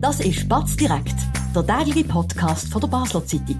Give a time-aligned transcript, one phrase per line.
[0.00, 1.14] Das ist Batz direkt,
[1.54, 3.58] der tägliche Podcast von der Basler Zeitung.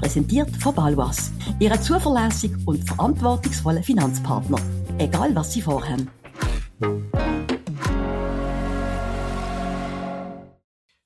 [0.00, 4.58] Präsentiert von Balwas, Ihrem zuverlässigen und verantwortungsvollen Finanzpartner.
[4.98, 6.10] Egal, was Sie vorhaben.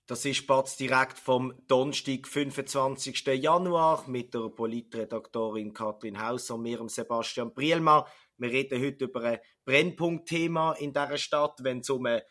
[0.06, 3.26] Das ist Batz direkt vom Donnerstag, 25.
[3.34, 8.04] Januar mit der Politredaktorin Katrin Hauser und mir, Sebastian Brielmann.
[8.38, 12.22] Wir reden heute über ein Brennpunktthema in dieser Stadt, wenn es um eine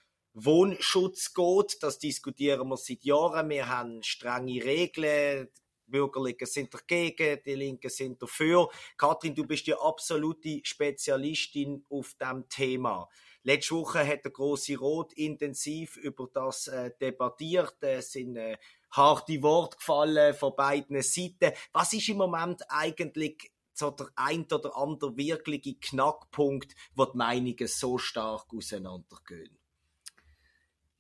[0.46, 1.78] Wohnschutz geht.
[1.82, 3.50] Das diskutieren wir seit Jahren.
[3.50, 5.50] Wir haben strenge Regeln.
[5.88, 8.70] Die Bürgerlichen sind dagegen, die Linken sind dafür.
[8.96, 13.10] Kathrin, du bist die absolute Spezialistin auf diesem Thema.
[13.44, 17.78] Letzte Woche hat der Große Rot intensiv über das äh, debattiert.
[17.82, 18.58] Es sind äh,
[18.92, 21.54] harte Worte gefallen von beiden Seiten.
[21.74, 27.68] Was ist im Moment eigentlich so der ein oder andere wirkliche Knackpunkt, wo die Meinungen
[27.68, 29.59] so stark auseinandergehen?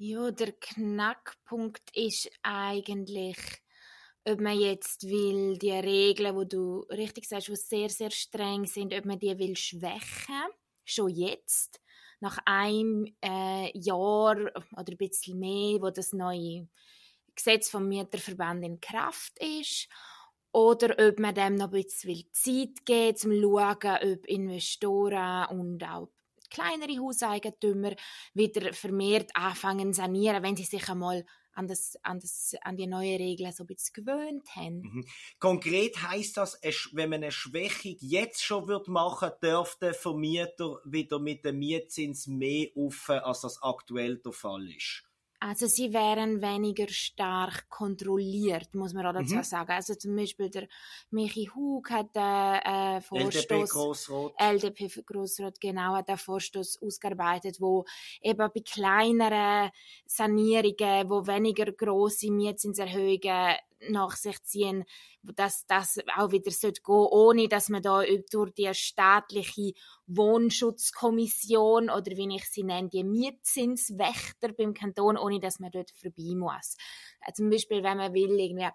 [0.01, 3.37] Ja, der Knackpunkt ist eigentlich,
[4.23, 8.93] ob man jetzt will, die Regeln, wo du richtig sagst, die sehr, sehr streng sind,
[8.93, 10.45] ob man die will schwächen,
[10.85, 11.81] schon jetzt,
[12.21, 16.69] nach einem äh, Jahr oder ein bisschen mehr, wo das neue
[17.35, 19.89] Gesetz vom Mieterverband in Kraft ist,
[20.53, 25.83] oder ob man dem noch ein bisschen Zeit will, um zu schauen, ob Investoren und
[25.83, 26.09] auch
[26.49, 27.95] kleinere Hauseigentümer
[28.33, 32.87] wieder vermehrt anfangen zu sanieren, wenn sie sich einmal an, das, an, das, an die
[32.87, 34.81] neuen Regeln so ein bisschen gewöhnt haben.
[34.81, 35.05] Mhm.
[35.39, 36.59] Konkret heißt das,
[36.93, 42.67] wenn man eine Schwächung jetzt schon wird machen, dürfte Vermieter wieder mit dem Mietzins mehr
[42.75, 45.08] auf, als das aktuell der Fall ist.
[45.41, 49.43] Also sie wären weniger stark kontrolliert, muss man auch dazu mhm.
[49.43, 49.71] sagen.
[49.71, 50.67] Also zum Beispiel der
[51.11, 57.85] Michi Hug hat einen äh, Vorstoß, LDP Grossrot genau, hat einen Vorstoß ausgearbeitet, wo
[58.21, 59.71] eben bei kleineren
[60.05, 63.55] Sanierungen, wo weniger große Mietzinserhöhungen
[63.87, 64.85] nach sich ziehen,
[65.21, 69.73] dass das auch wieder gehen sollte ohne dass man da durch die staatliche
[70.07, 76.35] Wohnschutzkommission oder wie ich sie nenne, die Mietzinswächter beim Kanton, ohne dass man dort vorbei
[76.35, 76.75] muss.
[77.21, 78.69] Äh, zum Beispiel, wenn man will, irgendwie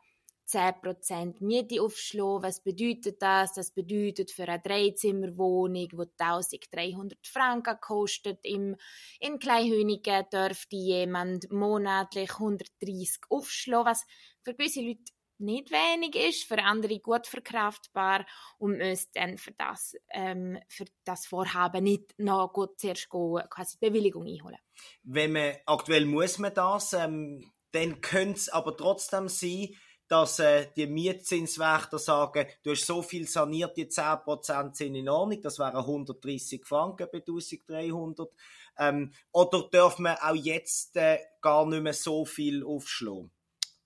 [0.47, 2.43] 10% Miete aufschlagen.
[2.43, 3.55] Was bedeutet das?
[3.55, 8.77] Das bedeutet für eine Dreizimmerwohnung, die 1300 Franken kostet, im,
[9.21, 14.07] in Kleinhönigen dürfte jemand monatlich 130 aufschlagen, was
[14.45, 18.25] für gewisse Leute nicht wenig ist, für andere gut verkraftbar
[18.59, 23.77] und müsste dann für das, ähm, für das Vorhaben nicht noch gut zuerst gehen, quasi
[23.81, 24.59] Bewilligung einholen.
[25.03, 29.71] Wenn man, aktuell muss man das, ähm, dann könnte es aber trotzdem sein,
[30.07, 35.41] dass äh, die Mietzinswächter sagen, du hast so viel saniert, die 10% sind in Ordnung,
[35.41, 38.31] das wären 130 Franken bei 1300.
[38.79, 43.33] Ähm, oder darf man auch jetzt äh, gar nicht mehr so viel aufschlagen?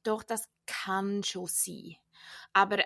[0.02, 1.96] Doch, das kann schon sein.
[2.52, 2.78] Aber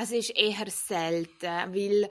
[0.00, 1.42] es ist eher selten,
[1.74, 2.08] weil,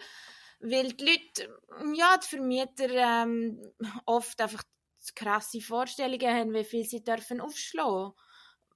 [0.60, 1.60] weil die Leute,
[1.96, 3.62] ja, die Vermieter ähm,
[4.06, 4.64] oft einfach
[5.16, 8.14] krasse Vorstellungen haben, wie viel sie dürfen aufschlagen.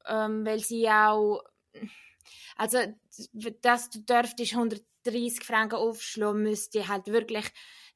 [0.07, 1.41] Ähm, weil sie auch,
[2.57, 2.79] also,
[3.61, 7.45] dass du dürftest 130 Franken aufschlagen, müsste halt wirklich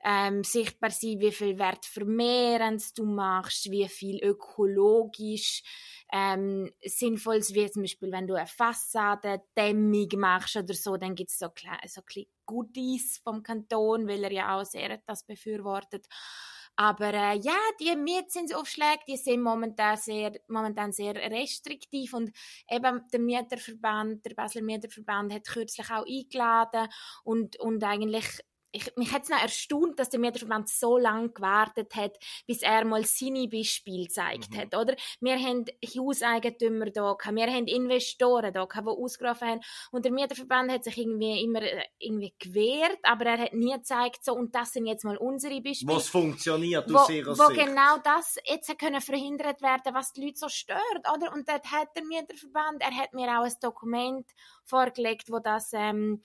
[0.04, 5.64] ähm, sichtbar sein, wie viel Wert vermehrend du machst, wie viel ökologisch
[6.12, 11.40] ähm, sinnvolles, wie zum Beispiel, wenn du eine Fassadendämmung machst oder so, dann gibt es
[11.40, 11.48] so,
[11.88, 12.02] so
[12.46, 16.06] Goodies vom Kanton, weil er ja auch sehr das befürwortet.
[16.80, 22.32] Aber äh, ja, die Mietzinsaufschläge, die sind momentan sehr, momentan sehr restriktiv und
[22.70, 26.88] eben der Mieterverband, der Basler Mieterverband hat kürzlich auch eingeladen
[27.24, 28.26] und, und eigentlich
[28.72, 32.85] ich, mich hat es noch erstaunt, dass der Mieterverband so lange gewartet hat, bis er
[32.85, 34.57] mal seine Beispiele gezeigt mhm.
[34.57, 34.95] hat, oder?
[35.19, 39.61] Wir haben Hauseigentümer da wir haben Investoren da die ausgerufen haben
[39.91, 44.23] und der Mieterverband hat sich irgendwie immer äh, irgendwie gewehrt, aber er hat nie gezeigt,
[44.23, 45.95] so, und das sind jetzt mal unsere Beispiele.
[45.95, 47.66] Was funktioniert aus wo, ihrer wo Sicht.
[47.66, 50.81] genau das jetzt können verhindert werden, was die Leute so stört,
[51.13, 51.34] oder?
[51.34, 54.25] Und dort hat der Mieterverband, er hat mir auch ein Dokument
[54.66, 56.22] vorgelegt, wo das ähm,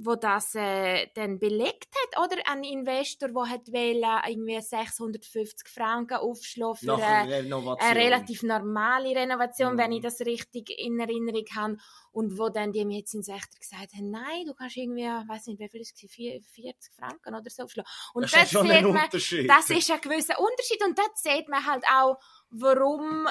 [0.00, 6.18] wo das äh, dann belegt hat, oder ein Investor, der hat wollen, irgendwie 650 Franken
[6.18, 9.78] aufschlagen für eine, eine, relativ normale Renovation, mhm.
[9.78, 10.04] wenn ich mhm.
[10.04, 11.76] das richtig in Erinnerung habe,
[12.12, 15.68] und wo dann die Mietzinswächter gesagt haben, nein, du kannst irgendwie, ich weiß nicht, wie
[15.68, 17.90] viel ist es, 40 Franken oder so aufschlagen.
[18.14, 19.48] Und das ist schon ein Unterschied.
[19.48, 22.18] das ist ein gewisser Unterschied und dort sieht man halt auch,
[22.50, 23.28] warum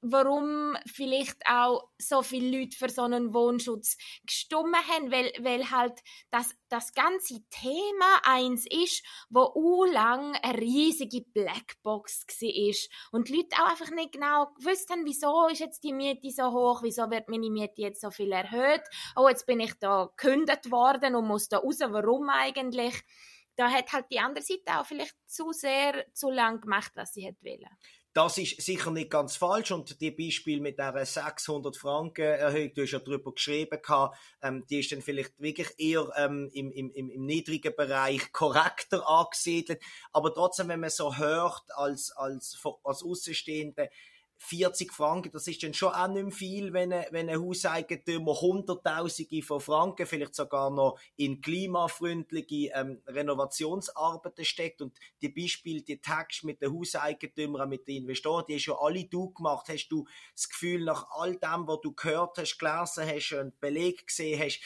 [0.00, 5.98] warum vielleicht auch so viele Leute für so einen Wohnschutz gestimmt haben, weil, weil halt
[6.30, 13.36] das, das ganze Thema eins ist, wo u lang eine riesige Blackbox ist und die
[13.36, 17.10] Leute auch einfach nicht genau gewusst haben, wieso ist jetzt die Miete so hoch, wieso
[17.10, 18.82] wird meine Miete jetzt so viel erhöht,
[19.16, 22.94] oh jetzt bin ich da gekündigt worden und muss da raus, warum eigentlich?
[23.56, 27.26] Da hat halt die andere Seite auch vielleicht zu sehr zu lang gemacht, was sie
[27.26, 27.68] hätte wollen.
[28.14, 32.82] Das ist sicher nicht ganz falsch und die Beispiel mit der 600 Franken Erhöhung, du
[32.82, 33.78] hast ja darüber geschrieben,
[34.42, 39.80] ähm, die ist dann vielleicht wirklich eher ähm, im, im, im niedrigen Bereich korrekter angesiedelt.
[40.12, 43.90] Aber trotzdem, wenn man so hört als, als, als Außenstehende,
[44.38, 48.40] 40 Franken, das ist dann schon auch nicht mehr viel, wenn ein, wenn ein Hauseigentümer
[48.40, 54.80] Hunderttausende von Franken, vielleicht sogar noch in klimafreundliche ähm, Renovationsarbeiten steckt.
[54.80, 59.04] Und die Beispiele, die Text mit den Hauseigentümern, mit den Investoren, die hast ja alle
[59.04, 59.68] du gemacht.
[59.68, 64.06] Hast du das Gefühl, nach all dem, was du gehört hast, gelesen hast, einen Beleg
[64.06, 64.60] gesehen hast,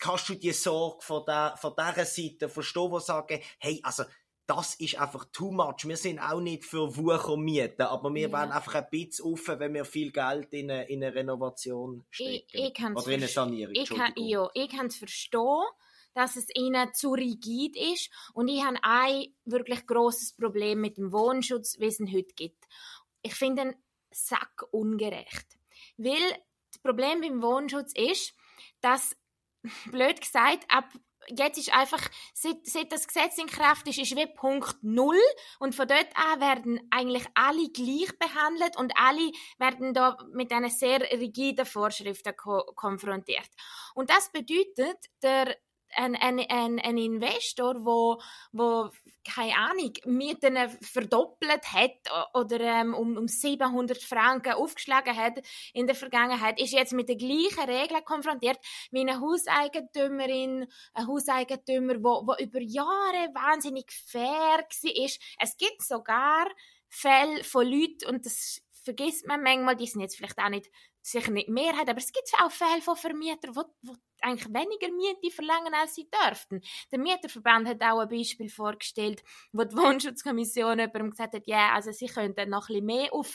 [0.00, 4.04] kannst du die Sorge von, der, von dieser Seite verstehen, die sagen, hey, also
[4.46, 5.86] das ist einfach too much.
[5.86, 8.32] Wir sind auch nicht für Wuchermieten, aber wir ja.
[8.32, 12.44] werden einfach ein bisschen offen, wenn wir viel Geld in eine, in eine Renovation stecken.
[12.52, 13.74] Ich, ich Oder in eine Sanierung.
[13.74, 15.64] Ich kann, ja, ich kann es verstehen,
[16.12, 21.12] dass es ihnen zu rigid ist und ich habe ein wirklich großes Problem mit dem
[21.12, 22.64] Wohnschutz, wie es ihn heute gibt.
[23.22, 23.74] Ich finde ihn
[24.10, 25.58] sack ungerecht.
[25.96, 26.22] Weil
[26.70, 28.34] das Problem beim Wohnschutz ist,
[28.80, 29.16] dass
[29.90, 30.92] blöd gesagt, ab
[31.28, 32.00] jetzt ist einfach,
[32.32, 35.20] seit, seit das Gesetz in Kraft ist, ist wie Punkt Null
[35.58, 40.70] und von dort an werden eigentlich alle gleich behandelt und alle werden da mit einer
[40.70, 43.48] sehr rigiden Vorschriften ko konfrontiert.
[43.94, 45.56] Und das bedeutet, der
[45.96, 48.20] ein, ein, ein, ein Investor, wo,
[48.52, 48.90] wo
[49.24, 51.92] keine Ahnung, Mieten verdoppelt hat
[52.34, 55.40] oder ähm, um, um 700 Franken aufgeschlagen hat
[55.72, 58.58] in der Vergangenheit, ist jetzt mit den gleichen Regeln konfrontiert
[58.90, 65.10] wie eine Hauseigentümerin, ein Hauseigentümer, wo, wo über Jahre wahnsinnig fair war.
[65.40, 66.46] Es gibt sogar
[66.88, 70.70] Fälle von Leuten, und das vergisst man manchmal, die sind jetzt vielleicht auch nicht
[71.04, 73.92] sicher nicht Mehrheit, aber es gibt auch Fälle von Vermietern, die, die
[74.22, 76.62] eigentlich weniger Miete verlangen, als sie dürften.
[76.90, 79.22] Der Mieterverband hat auch ein Beispiel vorgestellt,
[79.52, 83.34] wo die Wohnschutzkommission jemandem gesagt hat, ja, also sie könnten noch ein bisschen mehr auf.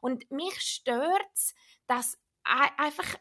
[0.00, 1.54] Und mich stört es,
[1.86, 3.16] dass einfach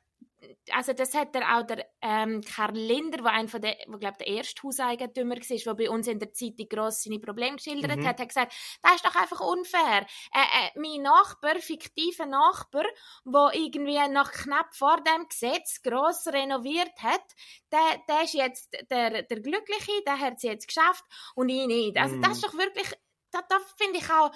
[0.72, 4.18] also das hat er auch der ähm, Karl Linder, der einer von der, wo, glaub,
[4.18, 8.08] der erste Hauseigentümer war, der bei uns in der Zeitung gross seine Probleme geschildert mhm.
[8.08, 10.06] hat, hat gesagt, das ist doch einfach unfair.
[10.34, 12.86] Äh, äh, mein Nachbar, fiktiver Nachbar,
[13.26, 17.24] der irgendwie noch knapp vor dem Gesetz gross renoviert hat,
[17.72, 21.04] der, der ist jetzt der, der Glückliche, der hat es jetzt geschafft
[21.36, 21.98] und ich nicht.
[21.98, 22.22] Also mhm.
[22.22, 22.94] das ist doch wirklich
[23.32, 24.32] da, da finde ich auch,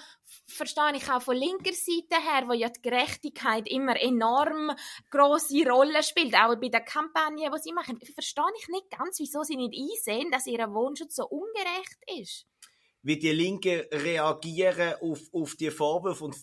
[0.47, 4.71] verstehe ich auch von linker Seite her, wo ja die Gerechtigkeit immer enorm
[5.11, 9.43] große Rolle spielt, auch bei der Kampagne, die sie machen, verstehe ich nicht ganz, wieso
[9.43, 12.45] sie nicht einsehen, dass ihr Wohnschutz so ungerecht ist.
[13.01, 16.35] Wie die Linke reagieren auf, auf die Vorwürfe und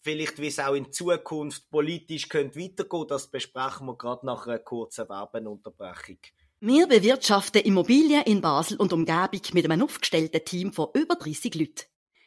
[0.00, 4.58] vielleicht, wie es auch in Zukunft politisch könnte weitergehen, das besprechen wir gerade nach einer
[4.58, 6.18] kurzen Werbeunterbrechung.
[6.60, 11.84] Wir bewirtschaften Immobilien in Basel und Umgebung mit einem aufgestellten Team von über 30 Leuten.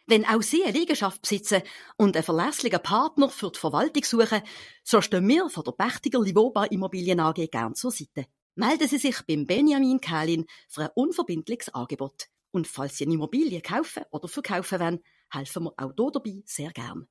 [0.07, 1.63] Wenn auch Sie eine Liegenschaft besitzen
[1.98, 4.42] und einen verlässlichen Partner für die Verwaltung suchen,
[4.86, 8.25] so stehen wir von der Pächtiger Livoba Immobilien AG gern zur Seite.
[8.56, 12.28] Melden Sie sich beim Benjamin Kählin für ein unverbindliches Angebot.
[12.51, 15.00] Und falls Sie eine Immobilie kaufen oder verkaufen wollen,
[15.30, 17.10] helfen wir auch hier dabei sehr gern.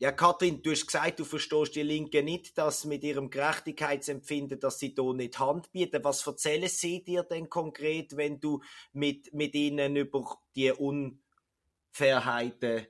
[0.00, 4.78] Ja, Kathrin, du hast gesagt, du verstehst die Linke nicht, dass mit ihrem Gerechtigkeitsempfinden, dass
[4.78, 6.02] sie hier nicht Hand bieten.
[6.02, 8.62] Was erzählen sie dir denn konkret, wenn du
[8.94, 12.86] mit, mit ihnen über die Unfairheiten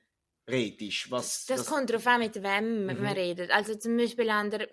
[0.48, 1.10] redest?
[1.10, 3.02] Was, das, das kommt darauf an, mit wem mhm.
[3.02, 3.50] man redet.
[3.50, 4.68] Also zum Beispiel an der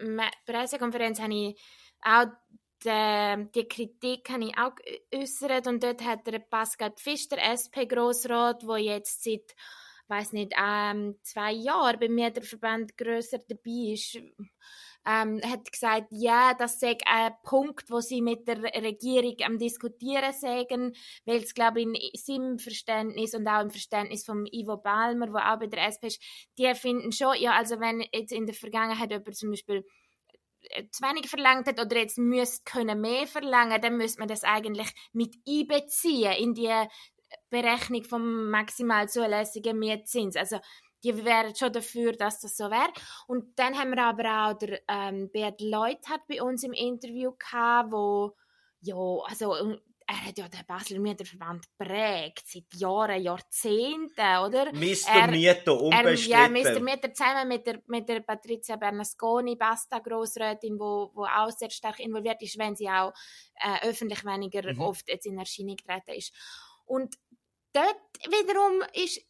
[0.46, 1.60] Pressekonferenz habe ich
[2.04, 2.28] auch
[2.84, 8.78] die, die Kritik habe ich auch geäußert und dort hat der Pascal Pfister, SP-Grossrat, der
[8.78, 9.56] jetzt seit
[10.10, 14.20] weiß nicht, ähm, zwei Jahre bei mir der Verband größer dabei ist,
[15.08, 20.34] ähm, hat gesagt, ja, das sei ein Punkt, wo sie mit der Regierung am diskutieren
[20.34, 20.94] sägen,
[21.26, 25.60] weil es glaube in seinem Verständnis und auch im Verständnis von Ivo Balmer, wo auch
[25.60, 26.22] bei der SP ist,
[26.58, 29.86] die finden schon, ja, also wenn jetzt in der Vergangenheit jemand zum Beispiel
[30.72, 34.44] äh, zu wenig verlangt hat oder jetzt müsste können mehr verlangen, dann müsste man das
[34.44, 36.74] eigentlich mit einbeziehen in die
[37.50, 40.36] Berechnung vom maximal zulässigen Mietzins.
[40.36, 40.60] Also
[41.04, 42.92] die wären schon dafür, dass das so wäre.
[43.28, 47.32] Und dann haben wir aber auch der ähm, Bert Leut hat bei uns im Interview
[47.38, 48.36] gehabt, wo
[48.82, 49.78] ja, also
[50.10, 54.72] er hat ja den Basler Mieterverband prägt seit Jahren, Jahrzehnten, oder?
[54.72, 55.10] Mr.
[55.14, 56.56] Er, Mieter, unbestritten.
[56.56, 56.80] Er, ja, Mr.
[56.80, 62.42] Mieter zusammen mit der, mit der Patricia Bernasconi, Basta-Grossrätin, wo, wo auch sehr stark involviert
[62.42, 63.12] ist, wenn sie auch
[63.56, 64.80] äh, öffentlich weniger mhm.
[64.80, 66.34] oft jetzt in Erscheinung getreten ist.
[66.86, 67.16] Und
[67.78, 69.22] dort wiederum ist,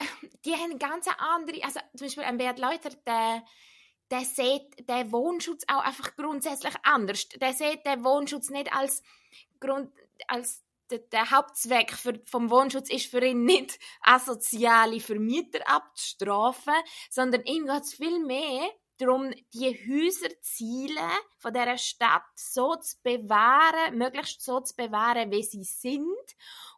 [0.44, 3.42] die haben ganz andere, also zum Beispiel ein Beat Leuter, der
[4.10, 7.28] der sieht den Wohnschutz auch einfach grundsätzlich anders.
[7.30, 9.02] Der sieht den Wohnschutz nicht als
[9.60, 9.90] Grund,
[10.28, 16.74] als der, der Hauptzweck für, vom Wohnschutz ist für ihn nicht asoziale Vermieter abzustrafen,
[17.10, 21.00] sondern ihm geht es viel mehr darum, die Häuserziele
[21.38, 26.06] von dieser Stadt so zu bewahren, möglichst so zu bewahren, wie sie sind.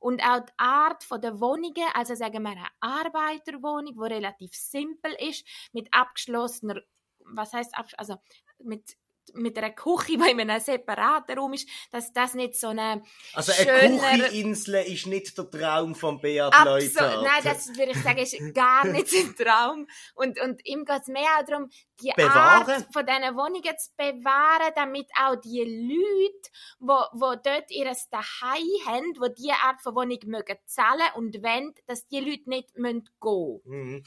[0.01, 5.47] Und auch die Art der Wohnungen, also sagen wir eine Arbeiterwohnung, die relativ simpel ist,
[5.73, 6.81] mit abgeschlossener,
[7.21, 8.17] was heißt, also
[8.59, 8.97] mit
[9.35, 13.03] mit einer Küche, die in einem separaten Raum ist, dass das nicht so eine
[13.35, 17.23] Also eine Kücheninsel ist nicht der Traum von Beat Leutert.
[17.23, 19.87] Nein, das würde ich sagen, ist gar nicht sein Traum.
[20.15, 21.69] Und, und ihm geht es mehr darum,
[22.01, 22.71] die bewahren.
[22.71, 28.65] Art von diesen Wohnungen zu bewahren, damit auch die Leute, wo, wo dort ihr Daheim
[28.87, 32.83] haben, die diese Art von Wohnung mögen zahlen und wollen, dass die Leute nicht gehen
[33.21, 33.61] müssen.
[33.65, 34.05] Mhm.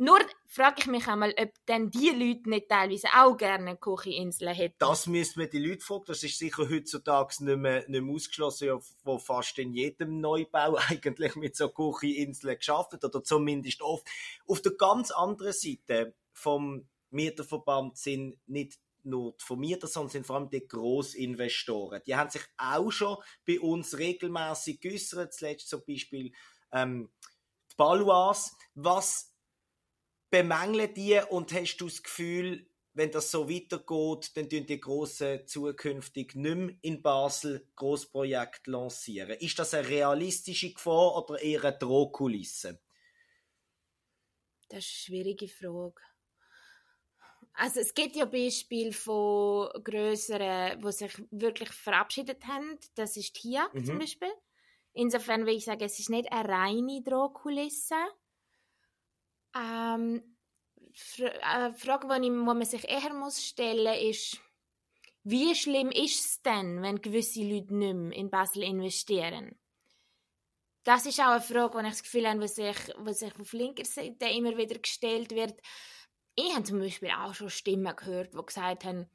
[0.00, 4.76] Nur frage ich mich einmal, ob denn die Leute nicht teilweise auch gerne Kücheninseln hätten.
[4.78, 6.04] Das müsste man die Leute fragen.
[6.06, 10.76] Das ist sicher heutzutage nicht mehr, nicht mehr ausgeschlossen, ja, wo fast in jedem Neubau
[10.88, 14.06] eigentlich mit so Kücheninseln geschafft wird, oder zumindest oft.
[14.46, 20.36] Auf der ganz anderen Seite vom Mieterverband sind nicht nur die Vermieter, sondern sind vor
[20.36, 22.02] allem die Grossinvestoren.
[22.06, 26.32] Die haben sich auch schon bei uns regelmäßig geäußert, zuletzt zum Beispiel
[26.70, 27.10] ähm,
[27.72, 29.27] die Balois, was
[30.30, 35.46] bemängeln die und hast du das Gefühl, wenn das so weitergeht, dann tun die Grossen
[35.46, 39.38] zukünftig nicht mehr in Basel Großprojekte lancieren.
[39.38, 42.80] Ist das eine realistische Gefahr oder eher eine Drohkulisse?
[44.68, 46.02] Das ist eine schwierige Frage.
[47.54, 52.78] Also es gibt ja Beispiele von größeren, die sich wirklich verabschiedet haben.
[52.94, 53.84] Das ist hier mhm.
[53.84, 54.32] zum Beispiel.
[54.92, 57.96] Insofern will ich sagen, es ist nicht eine reine Drohkulisse.
[59.58, 60.22] Ähm,
[61.42, 64.40] eine Frage, die man sich eher muss stellen muss, ist,
[65.24, 69.58] wie schlimm ist es denn, wenn gewisse Leute nicht mehr in Basel investieren?
[70.84, 72.78] Das ist auch eine Frage, die ich das Gefühl habe, die sich,
[73.10, 75.60] sich auf linker Seite immer wieder gestellt wird.
[76.34, 79.06] Ich habe zum Beispiel auch schon Stimmen gehört, die gesagt haben,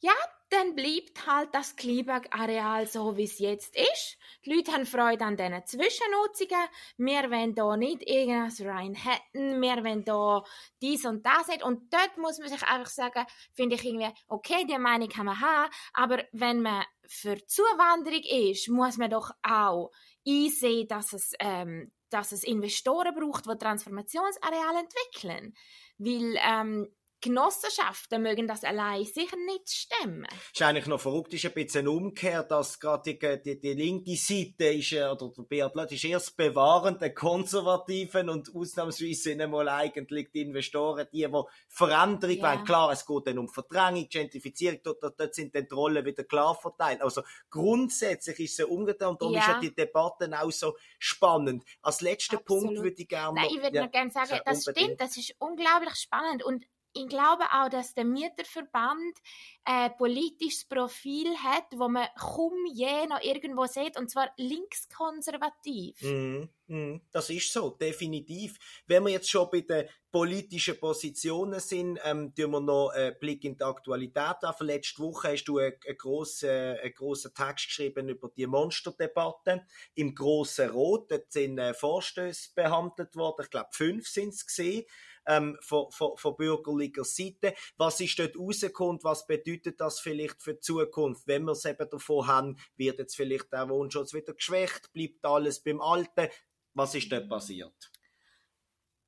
[0.00, 0.12] ja,
[0.48, 4.18] dann bleibt halt das Kleinberg-Areal so, wie es jetzt ist.
[4.44, 6.68] Die Leute haben Freude an diesen Zwischennutzungen.
[6.96, 9.60] Wir wollen hier nicht irgendwas rein hätten.
[9.60, 10.42] Wir wollen hier
[10.82, 11.62] dies und das nicht.
[11.62, 15.40] Und dort muss man sich einfach sagen, finde ich irgendwie, okay, die Meinung kann man
[15.40, 19.90] haben, aber wenn man für Zuwanderung ist, muss man doch auch
[20.26, 25.54] einsehen, dass es, ähm, dass es Investoren braucht, die Transformationsareale entwickeln.
[25.98, 26.88] Weil ähm,
[27.20, 30.26] Genossenschaften mögen das allein sicher nicht stemmen.
[30.30, 34.16] Es ist eigentlich noch verrückt, ist ein bisschen umgekehrt, dass gerade die, die, die linke
[34.16, 39.68] Seite ist, äh, oder der Beat ist erst bewahrend, der Konservativen und ausnahmsweise sind einmal
[39.68, 42.54] eigentlich die Investoren, die, die Veränderung yeah.
[42.54, 42.64] wollen.
[42.64, 46.54] Klar, es geht dann um Verdrängung, Gentrifizierung, dort, dort sind dann die Rollen wieder klar
[46.54, 47.02] verteilt.
[47.02, 49.42] Also grundsätzlich ist es umgekehrt und darum yeah.
[49.42, 51.64] ist ja die Debatte auch so spannend.
[51.82, 52.64] Als letzter Absolut.
[52.64, 54.86] Punkt würde ich gerne Nein, ich würde ja, noch gerne sagen, das unbedingt.
[54.86, 59.16] stimmt, das ist unglaublich spannend und ich glaube auch, dass der Mieterverband
[59.64, 66.00] ein politisches Profil hat, wo man kaum je noch irgendwo sieht, und zwar linkskonservativ.
[66.02, 68.58] Mm, mm, das ist so, definitiv.
[68.86, 73.44] Wenn wir jetzt schon bei den politischen Positionen sind, ähm, tun wir noch einen Blick
[73.44, 74.66] in die Aktualität werfen.
[74.66, 80.70] Letzte Woche hast du einen, grossen, einen grossen Text geschrieben über die Monsterdebatte im Grossen
[80.70, 81.12] Rot.
[81.12, 84.84] Dort sind äh, Vorstöße behandelt worden, ich glaube fünf sind es gesehen
[85.26, 87.54] ähm, von, von, von bürgerlicher Seite.
[87.76, 89.00] Was ist dort rausgekommen?
[89.02, 91.26] Was bedeutet das vielleicht für die Zukunft?
[91.26, 95.62] Wenn wir es eben davon haben, wird jetzt vielleicht der Wohnschutz wieder geschwächt, bleibt alles
[95.62, 96.28] beim Alten.
[96.74, 97.90] Was ist dort passiert?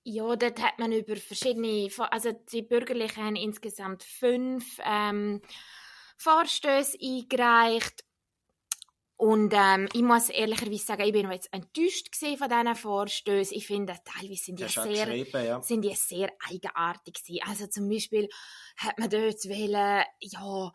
[0.05, 5.41] Ja, dort hat man über verschiedene, also die Bürgerlichen haben insgesamt fünf ähm,
[6.17, 8.05] Vorstöße eingereicht
[9.23, 13.57] und ähm, ich muss ehrlicherweise sagen, ich bin jetzt enttäuscht von diesen Vorstößen.
[13.57, 15.63] Ich finde, teilweise sind die, sehr, ja.
[15.63, 17.41] sind die sehr eigenartig gewesen.
[17.49, 18.29] Also zum Beispiel
[18.79, 20.73] hat man dort wollen, ja,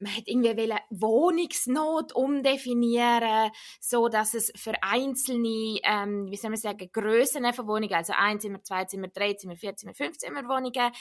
[0.00, 6.58] man hat irgendwie wollen Wohnungsnot umdefinieren, so dass es für einzelne, ähm, wie soll man
[6.58, 10.92] sagen, Größen von Wohnungen, also Einzimmer, Zweizimmer, Dreizimmer, Vierzimmer, Fünfzimmer Wohnungen,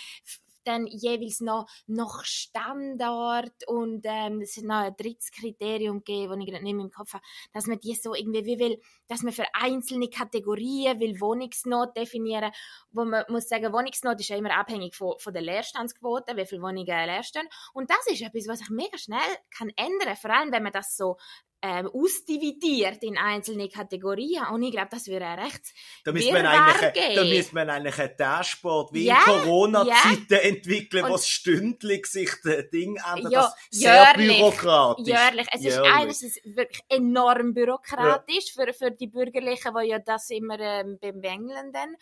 [0.66, 6.40] dann jeweils noch nach Standard und ähm, es ist noch ein drittes Kriterium gegeben, das
[6.40, 9.24] ich gerade nicht mehr im Kopf habe, dass man die so irgendwie, wie will, dass
[9.24, 12.52] man für einzelne Kategorien will Wohnungsnot definieren,
[12.92, 16.62] wo man muss sagen, Wohnungsnot ist ja immer abhängig von, von der Leerstandsquote, wie viele
[16.62, 17.48] Wohnungen leer stehen.
[17.74, 19.20] Und das ist etwas, was sich mega schnell
[19.56, 21.18] kann ändern, vor allem wenn man das so
[21.66, 24.44] ähm, ausdividiert in einzelne Kategorien.
[24.52, 25.62] Und ich glaube, das wäre ein recht
[26.04, 30.38] da müsste man eigentlich, Da müsste man eigentlich ein Dashboard wie ja, in Corona-Zeiten ja.
[30.40, 33.32] entwickeln, wo stündlich sich das Ding ändert.
[33.32, 35.08] Ja, das sehr jährlich, bürokratisch.
[35.08, 35.48] Jährlich.
[35.54, 35.80] Es jährlich.
[35.80, 38.66] ist einerseits wirklich enorm bürokratisch ja.
[38.66, 41.96] für, für die Bürgerlichen, die ja das immer ähm, bemängeln dann.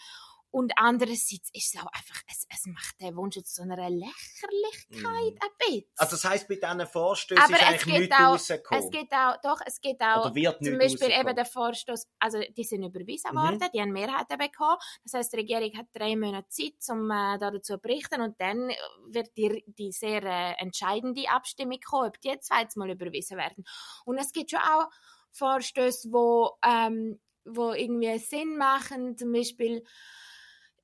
[0.51, 5.33] Und andererseits ist es auch einfach, es, es macht den Wunsch zu so einer Lächerlichkeit
[5.33, 5.43] mm.
[5.43, 5.85] ein bisschen.
[5.95, 8.83] Also das heisst, bei diesen Vorstößen ist eigentlich nichts auch, rausgekommen?
[8.83, 12.41] Es geht auch, doch, es geht auch, Oder wird zum Beispiel eben der Vorstoß, also
[12.57, 13.37] die sind überwiesen mhm.
[13.37, 14.77] worden, die haben Mehrheiten bekommen.
[15.03, 18.71] Das heisst, die Regierung hat drei Monate Zeit, um äh, dazu zu berichten und dann
[19.07, 23.63] wird die, die sehr äh, entscheidende Abstimmung kommen, ob die zweites Mal überwiesen werden.
[24.05, 24.89] Und es gibt schon auch
[25.31, 29.83] Vorstöße, wo, ähm, wo irgendwie Sinn machen, zum Beispiel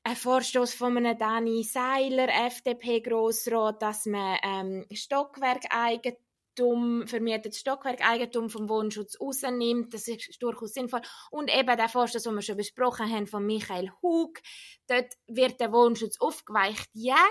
[0.08, 9.20] ein Vorstoß von einem Dani Seiler, FDP-Grossrat, dass man ähm, Stockwerkeigentum, vermietetes Stockwerkeigentum vom Wohnschutz
[9.20, 9.94] rausnimmt.
[9.94, 11.02] Das ist durchaus sinnvoll.
[11.30, 14.40] Und eben der Vorstoß, den wir schon besprochen haben, von Michael Hug.
[14.88, 17.22] Dort wird der Wohnschutz aufgeweicht, ja,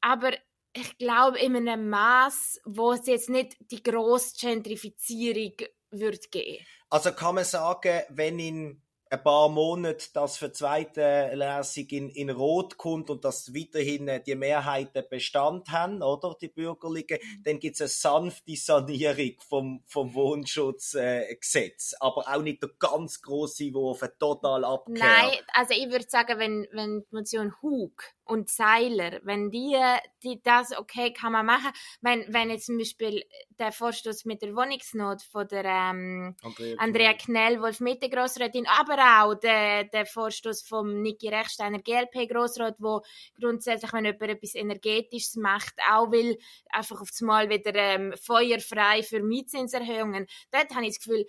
[0.00, 0.32] aber
[0.72, 5.52] ich glaube in einem Maß, wo es jetzt nicht die grosse Gentrifizierung
[5.90, 6.64] wird geben.
[6.88, 12.30] Also kann man sagen, wenn in ein paar Monate das für zweite Lesung in, in
[12.30, 17.42] Rot kommt und dass weiterhin äh, die Mehrheiten Bestand haben, oder, die Bürgerlichen, mhm.
[17.44, 21.92] dann gibt es eine sanfte Sanierung vom, vom Wohnschutzgesetz.
[21.92, 24.98] Äh, aber auch nicht der ganz grosse Wurf, total abkehrt.
[24.98, 29.76] Nein, also ich würde sagen, wenn, wenn die Motion Hug und Seiler, wenn die,
[30.24, 31.70] die das okay kann man machen,
[32.00, 33.24] wenn, wenn jetzt zum Beispiel
[33.58, 38.95] der Vorstoß mit der Wohnungsnot von der ähm, Andrea, Andrea Knell, Wolf Mitte Grossrätin, aber
[38.98, 43.02] auch der, der Vorstoß vom Niki Rechsteiner GLP Grossrat, wo
[43.38, 46.38] grundsätzlich, wenn jemand etwas Energetisches macht, auch will,
[46.70, 51.26] einfach aufs Mal wieder ähm, feuerfrei für Mietzinserhöhungen, dort habe ich das Gefühl,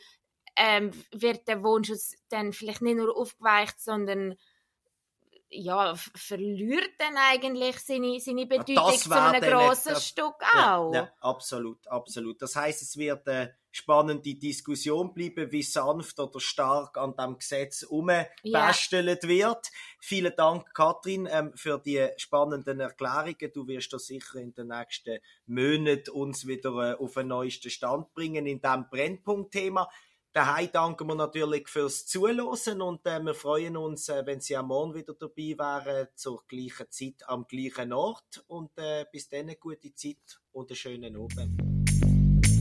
[0.56, 4.36] ähm, wird der Wohnschutz dann vielleicht nicht nur aufgeweicht, sondern
[5.50, 10.94] ja, verliert dann eigentlich seine, seine Bedeutung zu einem grossen Stück auch.
[10.94, 12.42] Ja, ja, absolut, absolut.
[12.42, 17.84] Das heißt, es wird eine spannende Diskussion bleiben, wie sanft oder stark an dem Gesetz
[17.84, 19.30] umbastelt ja.
[19.30, 19.68] wird.
[20.00, 23.52] Vielen Dank, Katrin, ähm, für die spannenden Erklärungen.
[23.54, 28.14] Du wirst da sicher in den nächsten Monaten uns wieder äh, auf den neuesten Stand
[28.14, 29.90] bringen in diesem Brennpunktthema.
[30.34, 34.68] Daheim danken wir natürlich fürs Zuhören und äh, wir freuen uns, äh, wenn Sie am
[34.68, 38.44] Morgen wieder dabei wären, zur gleichen Zeit am gleichen Ort.
[38.48, 41.87] Und äh, bis dann eine gute Zeit und einen schönen Abend.